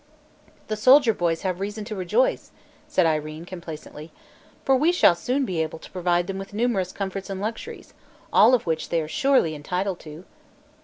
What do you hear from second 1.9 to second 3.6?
rejoice," said Irene